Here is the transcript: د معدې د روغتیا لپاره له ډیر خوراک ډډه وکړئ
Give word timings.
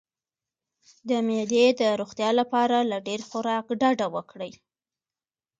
د 1.09 1.11
معدې 1.27 1.65
د 1.81 1.81
روغتیا 1.99 2.29
لپاره 2.39 2.77
له 2.91 2.97
ډیر 3.07 3.19
خوراک 3.29 3.65
ډډه 3.79 4.07
وکړئ 4.15 4.51